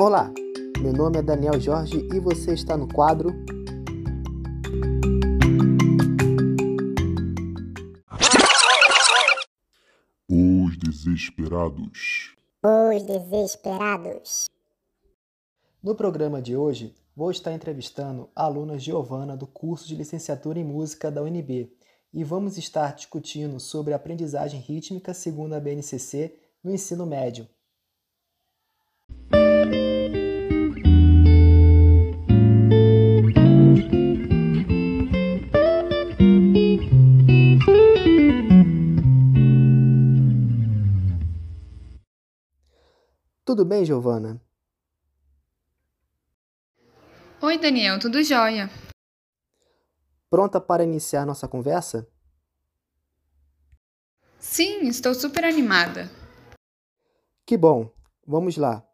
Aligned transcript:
Olá, 0.00 0.32
meu 0.80 0.92
nome 0.92 1.18
é 1.18 1.22
Daniel 1.22 1.58
Jorge 1.58 2.06
e 2.14 2.20
você 2.20 2.54
está 2.54 2.76
no 2.76 2.86
quadro 2.86 3.30
Os 10.28 10.78
Desesperados. 10.78 12.36
Os 12.62 13.02
Desesperados. 13.02 14.48
No 15.82 15.96
programa 15.96 16.40
de 16.40 16.56
hoje, 16.56 16.94
vou 17.16 17.32
estar 17.32 17.52
entrevistando 17.52 18.30
a 18.36 18.44
aluna 18.44 18.78
Giovana 18.78 19.36
do 19.36 19.48
curso 19.48 19.88
de 19.88 19.96
licenciatura 19.96 20.60
em 20.60 20.64
música 20.64 21.10
da 21.10 21.24
UNB 21.24 21.72
e 22.14 22.22
vamos 22.22 22.56
estar 22.56 22.94
discutindo 22.94 23.58
sobre 23.58 23.92
a 23.92 23.96
aprendizagem 23.96 24.60
rítmica 24.60 25.12
segundo 25.12 25.54
a 25.54 25.60
BNCC 25.60 26.38
no 26.62 26.70
ensino 26.70 27.04
médio. 27.04 27.48
Tudo 43.48 43.64
bem, 43.64 43.82
Giovana? 43.82 44.38
Oi, 47.40 47.56
Daniel, 47.56 47.98
tudo 47.98 48.22
jóia? 48.22 48.68
Pronta 50.28 50.60
para 50.60 50.84
iniciar 50.84 51.24
nossa 51.24 51.48
conversa? 51.48 52.06
Sim, 54.38 54.86
estou 54.88 55.14
super 55.14 55.46
animada. 55.46 56.10
Que 57.46 57.56
bom! 57.56 57.90
Vamos 58.26 58.58
lá! 58.58 58.86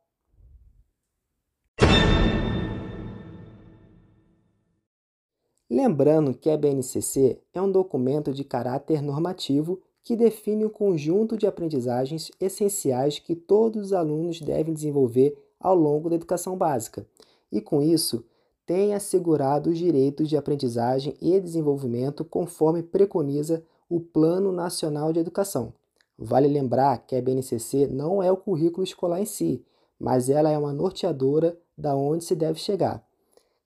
Lembrando 5.69 6.33
que 6.33 6.49
a 6.49 6.57
BNCC 6.57 7.43
é 7.53 7.61
um 7.61 7.73
documento 7.73 8.33
de 8.33 8.45
caráter 8.45 9.03
normativo 9.03 9.83
que 10.05 10.15
define 10.15 10.67
o 10.67 10.71
conjunto 10.71 11.37
de 11.37 11.47
aprendizagens 11.47 12.31
essenciais 12.39 13.19
que 13.19 13.35
todos 13.35 13.87
os 13.87 13.93
alunos 13.95 14.39
devem 14.39 14.75
desenvolver 14.75 15.37
ao 15.59 15.75
longo 15.75 16.11
da 16.11 16.17
educação 16.17 16.57
básica, 16.57 17.07
e 17.51 17.61
com 17.61 17.81
isso 17.81 18.23
tem 18.67 18.95
assegurado 18.95 19.71
os 19.71 19.79
direitos 19.79 20.29
de 20.29 20.37
aprendizagem 20.37 21.15
e 21.21 21.41
desenvolvimento 21.41 22.25
conforme 22.25 22.83
preconiza 22.83 23.65
o 23.89 23.99
Plano 23.99 24.53
Nacional 24.53 25.13
de 25.13 25.21
Educação. 25.21 25.73
Vale 26.19 26.49
lembrar 26.49 26.99
que 27.07 27.17
a 27.17 27.23
BNCC 27.23 27.87
não 27.87 28.23
é 28.23 28.31
o 28.31 28.37
currículo 28.37 28.85
escolar 28.85 29.21
em 29.21 29.27
si, 29.27 29.65
mas 29.99 30.29
ela 30.29 30.51
é 30.51 30.59
uma 30.59 30.73
norteadora 30.73 31.59
da 31.77 31.97
onde 31.97 32.25
se 32.25 32.35
deve 32.35 32.59
chegar. 32.59 33.05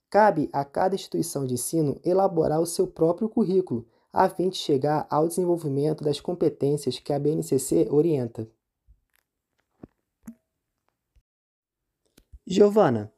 Cabe 0.09 0.49
a 0.53 0.65
cada 0.65 0.95
instituição 0.95 1.45
de 1.45 1.55
ensino 1.55 2.01
elaborar 2.05 2.61
o 2.61 2.67
seu 2.67 2.87
próprio 2.87 3.29
currículo, 3.29 3.85
a 4.13 4.29
fim 4.29 4.49
de 4.49 4.57
chegar 4.57 5.07
ao 5.11 5.29
desenvolvimento 5.29 6.03
das 6.03 6.21
competências 6.21 6.99
que 6.99 7.13
a 7.13 7.19
BNCC 7.19 7.89
orienta. 7.91 8.49
Giovana, 12.47 13.13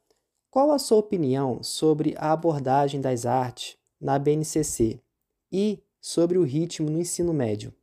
qual 0.49 0.71
a 0.71 0.79
sua 0.79 0.97
opinião 0.97 1.63
sobre 1.63 2.13
a 2.17 2.33
abordagem 2.33 2.99
das 2.99 3.25
artes 3.25 3.77
na 3.99 4.19
BNCC 4.19 5.01
e 5.49 5.81
sobre 6.01 6.37
o 6.37 6.43
ritmo 6.43 6.89
no 6.89 6.99
ensino 6.99 7.33
médio? 7.33 7.73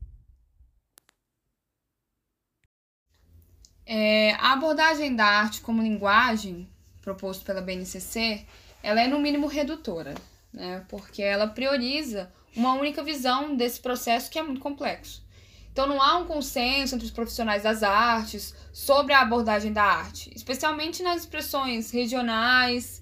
É, 3.86 4.32
a 4.34 4.52
abordagem 4.52 5.16
da 5.16 5.24
arte 5.24 5.62
como 5.62 5.82
linguagem, 5.82 6.68
proposto 7.00 7.42
pela 7.46 7.62
BNCC, 7.62 8.44
ela 8.82 9.00
é 9.00 9.06
no 9.06 9.18
mínimo 9.18 9.46
redutora, 9.46 10.14
né? 10.52 10.84
porque 10.90 11.22
ela 11.22 11.46
prioriza 11.46 12.30
uma 12.58 12.74
única 12.74 13.02
visão 13.02 13.54
desse 13.56 13.80
processo 13.80 14.30
que 14.30 14.38
é 14.38 14.42
muito 14.42 14.60
complexo. 14.60 15.24
Então 15.72 15.86
não 15.86 16.02
há 16.02 16.18
um 16.18 16.26
consenso 16.26 16.96
entre 16.96 17.06
os 17.06 17.12
profissionais 17.12 17.62
das 17.62 17.84
artes 17.84 18.52
sobre 18.72 19.12
a 19.12 19.20
abordagem 19.20 19.72
da 19.72 19.84
arte, 19.84 20.30
especialmente 20.34 21.02
nas 21.02 21.20
expressões 21.20 21.92
regionais 21.92 23.00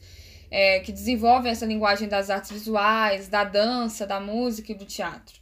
é, 0.51 0.81
que 0.81 0.93
desenvolvem 0.93 1.51
essa 1.51 1.65
linguagem 1.65 2.07
das 2.07 2.29
artes 2.29 2.53
visuais, 2.53 3.29
da 3.29 3.45
dança, 3.45 4.07
da 4.07 4.21
música 4.21 4.73
e 4.73 4.75
do 4.75 4.85
teatro. 4.85 5.41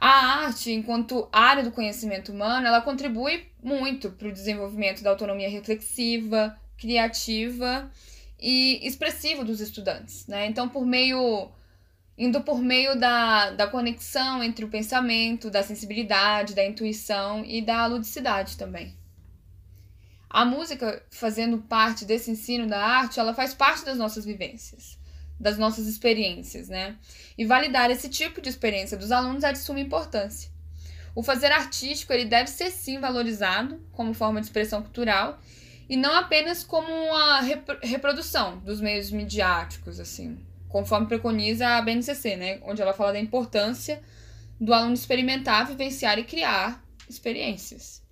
A 0.00 0.44
arte, 0.44 0.72
enquanto 0.72 1.28
área 1.30 1.62
do 1.62 1.70
conhecimento 1.70 2.32
humano, 2.32 2.66
ela 2.66 2.80
contribui 2.80 3.46
muito 3.62 4.10
para 4.10 4.28
o 4.28 4.32
desenvolvimento 4.32 5.02
da 5.02 5.10
autonomia 5.10 5.50
reflexiva, 5.50 6.58
criativa 6.78 7.90
e 8.40 8.86
expressiva 8.86 9.44
dos 9.44 9.60
estudantes. 9.60 10.26
Né? 10.26 10.46
Então, 10.46 10.68
por 10.68 10.84
meio 10.86 11.50
indo 12.18 12.40
por 12.40 12.60
meio 12.60 12.98
da, 12.98 13.50
da 13.50 13.66
conexão 13.66 14.42
entre 14.42 14.64
o 14.64 14.68
pensamento, 14.68 15.50
da 15.50 15.62
sensibilidade, 15.62 16.54
da 16.54 16.64
intuição 16.64 17.44
e 17.44 17.60
da 17.60 17.86
ludicidade 17.86 18.56
também. 18.56 18.94
A 20.28 20.44
música, 20.44 21.02
fazendo 21.10 21.58
parte 21.58 22.04
desse 22.04 22.30
ensino 22.30 22.66
da 22.66 22.84
arte, 22.84 23.20
ela 23.20 23.34
faz 23.34 23.54
parte 23.54 23.84
das 23.84 23.96
nossas 23.96 24.24
vivências, 24.24 24.98
das 25.38 25.56
nossas 25.58 25.86
experiências, 25.86 26.68
né? 26.68 26.96
E 27.38 27.44
validar 27.44 27.90
esse 27.90 28.08
tipo 28.08 28.40
de 28.40 28.48
experiência 28.48 28.96
dos 28.96 29.12
alunos 29.12 29.44
é 29.44 29.52
de 29.52 29.58
suma 29.58 29.80
importância. 29.80 30.50
O 31.14 31.22
fazer 31.22 31.52
artístico, 31.52 32.12
ele 32.12 32.26
deve 32.26 32.50
ser 32.50 32.70
sim 32.70 32.98
valorizado 32.98 33.80
como 33.92 34.12
forma 34.12 34.40
de 34.40 34.46
expressão 34.46 34.82
cultural 34.82 35.40
e 35.88 35.96
não 35.96 36.14
apenas 36.14 36.64
como 36.64 36.88
uma 36.88 37.40
reprodução 37.82 38.58
dos 38.58 38.80
meios 38.80 39.10
midiáticos, 39.10 40.00
assim, 40.00 40.38
conforme 40.68 41.06
preconiza 41.06 41.66
a 41.66 41.82
BNCC, 41.82 42.36
né? 42.36 42.60
Onde 42.62 42.82
ela 42.82 42.92
fala 42.92 43.12
da 43.12 43.20
importância 43.20 44.02
do 44.60 44.72
aluno 44.72 44.94
experimentar, 44.94 45.66
vivenciar 45.66 46.18
e 46.18 46.24
criar 46.24 46.82
experiências. 47.08 48.02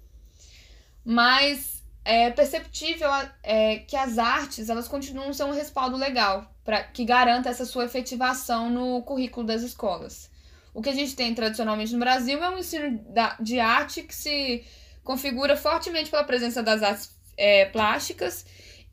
Mas 1.04 1.82
é 2.04 2.30
perceptível 2.30 3.08
é, 3.42 3.78
que 3.78 3.96
as 3.96 4.18
artes 4.18 4.68
elas 4.68 4.86
continuam 4.86 5.32
sendo 5.32 5.50
um 5.50 5.54
respaldo 5.54 5.96
legal 5.96 6.54
para 6.62 6.82
que 6.82 7.04
garanta 7.04 7.48
essa 7.48 7.64
sua 7.64 7.86
efetivação 7.86 8.70
no 8.70 9.02
currículo 9.02 9.46
das 9.46 9.62
escolas. 9.62 10.30
O 10.72 10.82
que 10.82 10.90
a 10.90 10.94
gente 10.94 11.14
tem 11.14 11.34
tradicionalmente 11.34 11.92
no 11.92 11.98
Brasil 11.98 12.42
é 12.42 12.50
um 12.50 12.58
ensino 12.58 13.00
de 13.40 13.60
arte 13.60 14.02
que 14.02 14.14
se 14.14 14.64
configura 15.02 15.56
fortemente 15.56 16.10
pela 16.10 16.24
presença 16.24 16.62
das 16.62 16.82
artes 16.82 17.14
é, 17.36 17.66
plásticas 17.66 18.44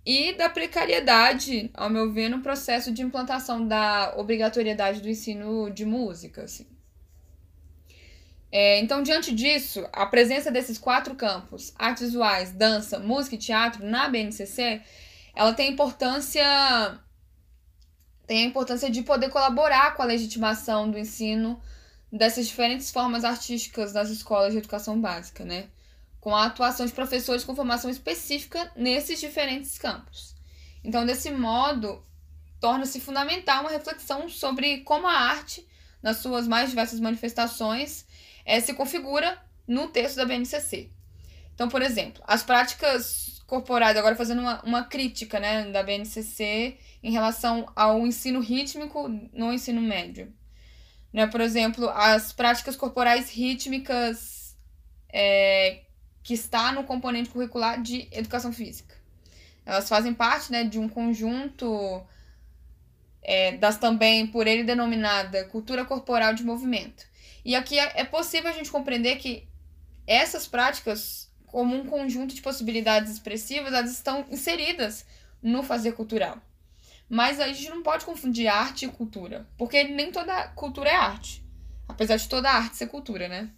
e 0.06 0.34
da 0.34 0.50
precariedade, 0.50 1.70
ao 1.74 1.90
meu 1.90 2.12
ver, 2.12 2.30
no 2.30 2.42
processo 2.42 2.92
de 2.92 3.02
implantação 3.02 3.68
da 3.68 4.14
obrigatoriedade 4.18 5.02
do 5.02 5.10
ensino 5.10 5.70
de 5.70 5.86
música. 5.86 6.44
Assim. 6.44 6.68
É, 8.52 8.80
então, 8.80 9.04
diante 9.04 9.34
disso, 9.34 9.88
a 9.94 10.06
presença 10.06 10.52
desses 10.52 10.78
quatro 10.78 11.16
campos, 11.16 11.74
artes 11.78 12.08
visuais, 12.08 12.52
dança, 12.52 13.00
música 13.00 13.36
e 13.36 13.40
teatro, 13.40 13.86
na 13.86 14.10
BNCC, 14.10 14.82
ela 15.36 15.54
tem 15.54 15.72
importância 15.72 16.44
tem 18.28 18.46
a 18.46 18.48
importância 18.48 18.90
de 18.90 19.02
poder 19.04 19.30
colaborar 19.30 19.94
com 19.94 20.02
a 20.02 20.06
legitimação 20.06 20.90
do 20.90 20.98
ensino 20.98 21.62
dessas 22.10 22.48
diferentes 22.48 22.90
formas 22.90 23.26
artísticas 23.26 23.92
das 23.92 24.10
escolas 24.10 24.54
de 24.54 24.60
educação 24.60 25.02
básica, 25.02 25.44
né? 25.44 25.68
Com 26.22 26.36
a 26.36 26.46
atuação 26.46 26.86
de 26.86 26.94
professores 26.94 27.44
com 27.44 27.56
formação 27.56 27.90
específica 27.90 28.72
nesses 28.76 29.20
diferentes 29.20 29.78
campos. 29.78 30.36
Então, 30.84 31.06
desse 31.06 31.32
modo, 31.32 32.06
torna-se 32.60 33.02
fundamental 33.02 33.62
uma 33.62 33.72
reflexão 33.72 34.30
sobre 34.30 34.82
como 34.82 35.08
a 35.08 35.14
arte, 35.14 35.68
nas 36.02 36.18
suas 36.18 36.48
mais 36.48 36.70
diversas 36.70 37.00
manifestações, 37.00 38.06
é, 38.46 38.60
se 38.60 38.74
configura 38.74 39.38
no 39.68 39.88
texto 39.88 40.16
da 40.18 40.26
BNCC. 40.26 40.92
Então, 41.56 41.68
por 41.68 41.82
exemplo, 41.82 42.24
as 42.26 42.44
práticas 42.44 43.42
corporais, 43.48 43.98
agora 43.98 44.16
fazendo 44.16 44.42
uma, 44.42 44.62
uma 44.64 44.84
crítica 44.84 45.40
né, 45.40 45.72
da 45.72 45.84
BNCC 45.84 46.78
em 47.04 47.12
relação 47.12 47.66
ao 47.76 48.06
ensino 48.06 48.40
rítmico 48.40 49.08
no 49.34 49.52
ensino 49.52 49.82
médio. 49.82 50.32
Né, 51.12 51.28
por 51.28 51.42
exemplo, 51.42 51.90
as 51.90 52.32
práticas 52.32 52.76
corporais 52.76 53.30
rítmicas 53.30 54.56
é, 55.12 55.82
que 56.24 56.34
está 56.34 56.72
no 56.72 56.84
componente 56.84 57.30
curricular 57.30 57.82
de 57.82 58.08
educação 58.12 58.54
física. 58.54 58.96
Elas 59.66 59.88
fazem 59.88 60.14
parte 60.14 60.52
né, 60.52 60.64
de 60.64 60.80
um 60.80 60.90
conjunto 60.90 62.04
é, 63.22 63.58
das 63.58 63.78
também 63.78 64.28
por 64.28 64.48
ele 64.48 64.64
denominada 64.64 65.46
cultura 65.46 65.86
corporal 65.86 66.34
de 66.34 66.44
movimento. 66.44 67.06
E 67.44 67.56
aqui 67.56 67.80
é, 67.80 68.02
é 68.02 68.04
possível 68.04 68.50
a 68.50 68.54
gente 68.54 68.72
compreender 68.72 69.18
que 69.18 69.48
essas 70.06 70.48
práticas, 70.48 71.32
como 71.46 71.76
um 71.76 71.86
conjunto 71.86 72.34
de 72.34 72.42
possibilidades 72.42 73.12
expressivas, 73.12 73.74
elas 73.74 73.92
estão 73.92 74.26
inseridas 74.30 75.06
no 75.42 75.64
fazer 75.64 75.94
cultural. 75.94 76.40
Mas 77.10 77.40
a 77.40 77.48
gente 77.48 77.70
não 77.70 77.84
pode 77.84 78.06
confundir 78.06 78.48
arte 78.48 78.86
e 78.86 78.90
cultura, 78.90 79.48
porque 79.58 79.84
nem 79.84 80.12
toda 80.12 80.48
cultura 80.50 80.90
é 80.90 80.96
arte. 80.96 81.44
Apesar 81.88 82.16
de 82.16 82.30
toda 82.30 82.50
arte 82.50 82.78
ser 82.78 82.88
cultura, 82.88 83.28
né? 83.28 83.50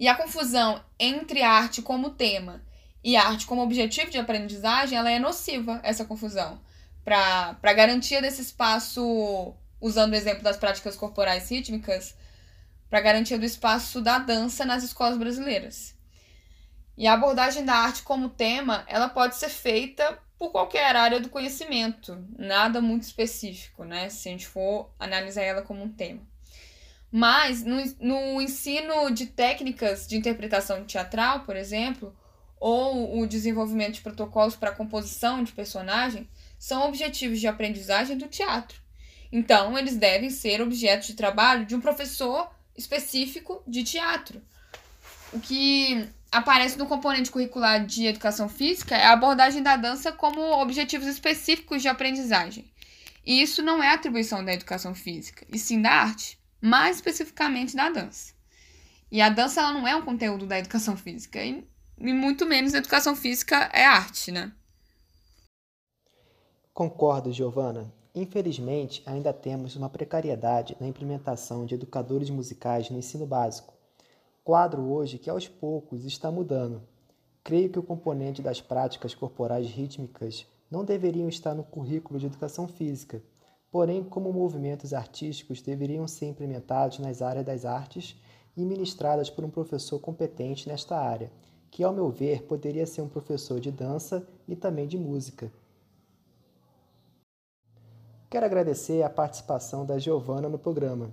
E 0.00 0.08
a 0.08 0.14
confusão 0.14 0.82
entre 0.98 1.42
arte 1.42 1.82
como 1.82 2.08
tema 2.08 2.62
e 3.04 3.16
arte 3.16 3.44
como 3.44 3.60
objetivo 3.60 4.10
de 4.10 4.16
aprendizagem, 4.16 4.96
ela 4.96 5.10
é 5.10 5.18
nociva, 5.18 5.78
essa 5.82 6.06
confusão. 6.06 6.58
Para 7.04 7.58
a 7.62 7.72
garantia 7.74 8.22
desse 8.22 8.40
espaço, 8.40 9.54
usando 9.78 10.12
o 10.12 10.16
exemplo 10.16 10.42
das 10.42 10.56
práticas 10.56 10.96
corporais 10.96 11.50
rítmicas, 11.50 12.16
para 12.88 12.98
a 12.98 13.02
garantia 13.02 13.38
do 13.38 13.44
espaço 13.44 14.00
da 14.00 14.18
dança 14.18 14.64
nas 14.64 14.82
escolas 14.82 15.18
brasileiras. 15.18 15.94
E 16.96 17.06
a 17.06 17.12
abordagem 17.12 17.62
da 17.66 17.74
arte 17.74 18.02
como 18.02 18.30
tema, 18.30 18.84
ela 18.86 19.08
pode 19.10 19.36
ser 19.36 19.50
feita 19.50 20.18
por 20.38 20.50
qualquer 20.50 20.96
área 20.96 21.20
do 21.20 21.28
conhecimento, 21.28 22.26
nada 22.38 22.80
muito 22.80 23.02
específico, 23.02 23.84
né? 23.84 24.08
Se 24.08 24.30
a 24.30 24.32
gente 24.32 24.46
for 24.46 24.90
analisar 24.98 25.42
ela 25.42 25.60
como 25.60 25.82
um 25.82 25.92
tema. 25.92 26.22
Mas 27.10 27.64
no, 27.64 27.76
no 28.00 28.40
ensino 28.40 29.10
de 29.10 29.26
técnicas 29.26 30.06
de 30.06 30.16
interpretação 30.16 30.84
teatral, 30.84 31.40
por 31.40 31.56
exemplo, 31.56 32.14
ou 32.58 33.20
o 33.20 33.26
desenvolvimento 33.26 33.94
de 33.94 34.00
protocolos 34.02 34.54
para 34.54 34.70
composição 34.70 35.42
de 35.42 35.52
personagem, 35.52 36.28
são 36.58 36.86
objetivos 36.86 37.40
de 37.40 37.48
aprendizagem 37.48 38.16
do 38.16 38.28
teatro. 38.28 38.78
Então, 39.32 39.78
eles 39.78 39.96
devem 39.96 40.30
ser 40.30 40.60
objetos 40.60 41.08
de 41.08 41.14
trabalho 41.14 41.64
de 41.64 41.74
um 41.74 41.80
professor 41.80 42.50
específico 42.76 43.62
de 43.66 43.82
teatro. 43.82 44.42
O 45.32 45.40
que 45.40 46.08
aparece 46.30 46.78
no 46.78 46.86
componente 46.86 47.30
curricular 47.30 47.84
de 47.84 48.06
educação 48.06 48.48
física 48.48 48.96
é 48.96 49.06
a 49.06 49.12
abordagem 49.12 49.62
da 49.62 49.76
dança 49.76 50.12
como 50.12 50.40
objetivos 50.40 51.06
específicos 51.06 51.82
de 51.82 51.88
aprendizagem. 51.88 52.70
E 53.24 53.40
isso 53.40 53.62
não 53.62 53.82
é 53.82 53.92
atribuição 53.92 54.44
da 54.44 54.52
educação 54.52 54.94
física, 54.94 55.46
e 55.48 55.58
sim 55.58 55.80
da 55.80 55.90
arte 55.90 56.39
mais 56.60 56.96
especificamente 56.96 57.74
da 57.74 57.90
dança. 57.90 58.34
E 59.10 59.20
a 59.20 59.28
dança 59.28 59.60
ela 59.60 59.72
não 59.72 59.88
é 59.88 59.94
um 59.96 60.04
conteúdo 60.04 60.46
da 60.46 60.58
educação 60.58 60.96
física, 60.96 61.42
e, 61.42 61.66
e 61.98 62.12
muito 62.12 62.46
menos 62.46 62.74
a 62.74 62.78
educação 62.78 63.16
física 63.16 63.68
é 63.72 63.84
arte, 63.84 64.30
né? 64.30 64.52
Concordo, 66.72 67.32
Giovana. 67.32 67.92
Infelizmente, 68.14 69.02
ainda 69.06 69.32
temos 69.32 69.76
uma 69.76 69.88
precariedade 69.88 70.76
na 70.80 70.86
implementação 70.86 71.64
de 71.64 71.74
educadores 71.74 72.30
musicais 72.30 72.90
no 72.90 72.98
ensino 72.98 73.26
básico. 73.26 73.74
Quadro 74.42 74.82
hoje 74.82 75.18
que 75.18 75.30
aos 75.30 75.46
poucos 75.46 76.04
está 76.04 76.30
mudando. 76.30 76.82
Creio 77.44 77.70
que 77.70 77.78
o 77.78 77.82
componente 77.82 78.42
das 78.42 78.60
práticas 78.60 79.14
corporais 79.14 79.66
rítmicas 79.68 80.46
não 80.70 80.84
deveriam 80.84 81.28
estar 81.28 81.54
no 81.54 81.64
currículo 81.64 82.18
de 82.18 82.26
educação 82.26 82.66
física, 82.66 83.22
porém, 83.70 84.02
como 84.02 84.32
movimentos 84.32 84.92
artísticos 84.92 85.62
deveriam 85.62 86.06
ser 86.08 86.26
implementados 86.26 86.98
nas 86.98 87.22
áreas 87.22 87.46
das 87.46 87.64
artes 87.64 88.20
e 88.56 88.64
ministradas 88.64 89.30
por 89.30 89.44
um 89.44 89.50
professor 89.50 90.00
competente 90.00 90.68
nesta 90.68 90.96
área, 90.96 91.30
que, 91.70 91.84
ao 91.84 91.92
meu 91.92 92.10
ver, 92.10 92.42
poderia 92.42 92.84
ser 92.84 93.02
um 93.02 93.08
professor 93.08 93.60
de 93.60 93.70
dança 93.70 94.26
e 94.48 94.56
também 94.56 94.88
de 94.88 94.98
música. 94.98 95.52
Quero 98.28 98.46
agradecer 98.46 99.02
a 99.02 99.10
participação 99.10 99.84
da 99.84 99.98
Giovana 99.98 100.48
no 100.48 100.58
programa. 100.58 101.10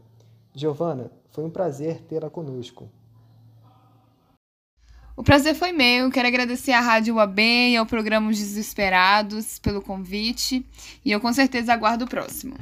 Giovana, 0.54 1.12
foi 1.30 1.44
um 1.44 1.50
prazer 1.50 2.01
tê-la 2.01 2.30
conosco. 2.30 2.89
O 5.17 5.23
prazer 5.23 5.55
foi 5.55 5.71
meu. 5.71 6.11
Quero 6.11 6.27
agradecer 6.27 6.73
à 6.73 6.79
Rádio 6.79 7.15
UAB 7.15 7.39
e 7.39 7.75
ao 7.75 7.87
programa 7.87 8.29
Os 8.29 8.37
Desesperados 8.37 9.57
pelo 9.57 9.81
convite. 9.81 10.63
E 11.03 11.11
eu 11.11 11.19
com 11.19 11.33
certeza 11.33 11.73
aguardo 11.73 12.05
o 12.05 12.07
próximo. 12.07 12.55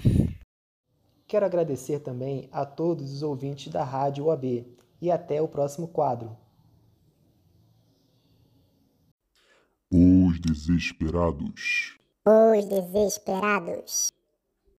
Quero 1.27 1.45
agradecer 1.45 1.99
também 1.99 2.47
a 2.53 2.65
todos 2.65 3.11
os 3.11 3.21
ouvintes 3.21 3.73
da 3.73 3.83
Rádio 3.83 4.27
UAB 4.27 4.65
e 5.01 5.11
até 5.11 5.41
o 5.41 5.49
próximo 5.49 5.89
quadro. 5.89 6.37
Os 9.91 10.39
Desesperados. 10.39 11.99
Os 12.25 12.65
Desesperados. 12.65 14.13